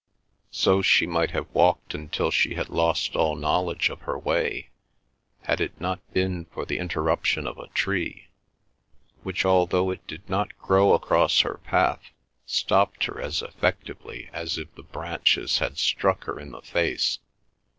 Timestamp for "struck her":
15.77-16.39